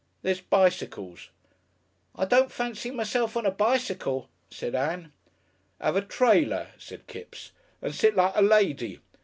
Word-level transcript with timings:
There's 0.23 0.41
bicycles" 0.41 1.29
"I 2.15 2.25
don't 2.25 2.51
fancy 2.51 2.89
myself 2.89 3.37
on 3.37 3.45
a 3.45 3.51
bicycle," 3.51 4.29
said 4.49 4.73
Ann. 4.73 5.13
"'Ave 5.79 5.99
a 5.99 6.01
trailer," 6.01 6.69
said 6.79 7.05
Kipps, 7.05 7.51
"and 7.83 7.93
sit 7.93 8.15
like 8.15 8.33
a 8.35 8.41
lady. 8.41 8.99